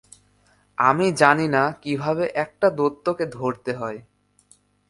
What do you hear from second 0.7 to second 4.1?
আমি জানি না কিভাবে একটা দৈত্যকে ধরতে হয়।